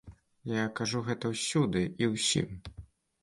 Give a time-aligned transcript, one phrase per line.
[0.51, 2.49] Я кажу гэта ўсюды і ўсім.